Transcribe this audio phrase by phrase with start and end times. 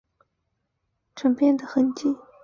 [0.01, 0.27] 可以看出明显
[1.13, 2.17] 转变的痕迹